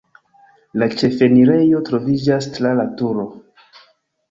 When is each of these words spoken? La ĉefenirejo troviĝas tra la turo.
La 0.83 0.87
ĉefenirejo 1.01 1.83
troviĝas 1.91 2.51
tra 2.57 2.73
la 2.83 2.89
turo. 3.03 3.29